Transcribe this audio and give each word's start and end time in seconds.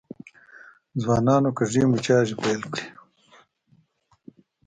ځوانانو 1.01 1.49
کږې 1.57 1.83
میتیازې 1.91 2.35
پیل 2.41 2.61
کړي. 2.71 2.85